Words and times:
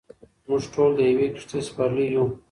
موږ 0.47 0.63
ټول 0.73 0.89
د 0.97 0.99
یوې 1.11 1.27
کښتۍ 1.35 1.59
سپرلۍ 1.67 2.07
یو. 2.15 2.25